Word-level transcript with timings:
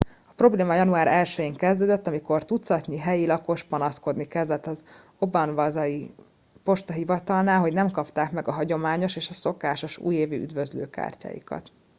a 0.29 0.33
probléma 0.35 0.73
január 0.73 1.07
1 1.07 1.33
én 1.37 1.55
kezdődött 1.55 2.07
amikor 2.07 2.45
tucatnyi 2.45 2.97
helyi 2.97 3.25
lakos 3.25 3.63
panaszkodni 3.63 4.27
kezdett 4.27 4.65
az 4.65 4.83
obanazawai 5.19 6.13
postahivatalnál 6.63 7.59
hogy 7.59 7.73
nem 7.73 7.91
kapták 7.91 8.31
meg 8.31 8.47
a 8.47 8.51
hagyományos 8.51 9.15
és 9.15 9.23
szokásos 9.23 9.97
újévi 9.97 10.35
üdvözlőkártyáikat 10.35 11.71